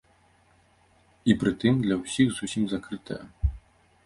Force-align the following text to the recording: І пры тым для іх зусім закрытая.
І 1.31 1.37
пры 1.43 1.51
тым 1.65 1.75
для 1.85 1.99
іх 2.25 2.33
зусім 2.39 2.63
закрытая. 2.73 3.23